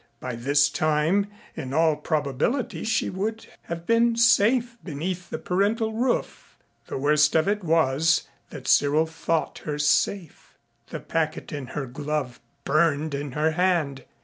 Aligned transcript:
By 0.19 0.35
this 0.35 0.67
time, 0.67 1.27
in 1.55 1.75
all 1.75 1.95
probability, 1.95 2.83
she 2.83 3.11
would 3.11 3.45
have 3.65 3.85
been 3.85 4.15
safe 4.15 4.75
beneath 4.83 5.29
the 5.29 5.37
parental 5.37 5.93
roof. 5.93 6.57
The 6.87 6.97
worst 6.97 7.35
of 7.35 7.47
it 7.47 7.63
was 7.63 8.27
that 8.49 8.67
Cyril 8.67 9.05
thought 9.05 9.59
her 9.59 9.77
safe. 9.77 10.55
The 10.87 11.01
packet 11.01 11.53
in 11.53 11.67
her 11.77 11.85
glove 11.85 12.39
burned 12.65 13.13
in 13.13 13.33
her 13.33 13.51
hand. 13.51 14.05